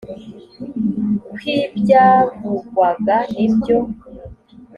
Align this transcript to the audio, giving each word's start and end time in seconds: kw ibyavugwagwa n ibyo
kw 1.31 1.39
ibyavugwagwa 1.59 3.15
n 3.33 3.35
ibyo 3.47 3.77